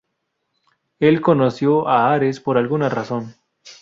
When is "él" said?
0.97-1.21